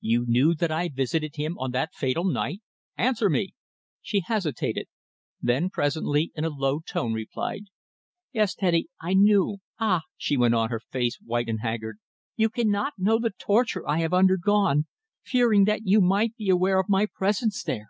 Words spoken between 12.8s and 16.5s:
know the torture I have undergone fearing that you might be